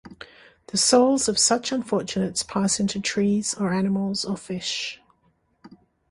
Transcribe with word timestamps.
The 0.69 0.79
souls 0.79 1.29
of 1.29 1.37
such 1.37 1.71
unfortunates 1.71 2.41
pass 2.41 2.79
into 2.79 2.99
trees 2.99 3.53
or 3.53 3.71
animals 3.71 4.25
or 4.25 4.35
fish. 4.35 4.99